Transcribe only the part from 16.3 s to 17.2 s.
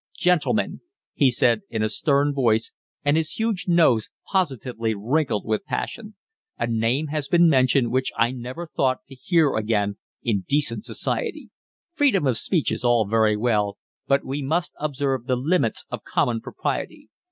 propriety.